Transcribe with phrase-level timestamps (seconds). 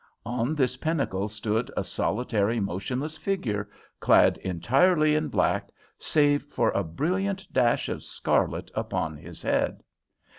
[0.25, 3.69] On this pinnacle stood a solitary, motionless figure
[3.99, 9.83] clad entirely in black, save for a brilliant dash of scarlet upon his head.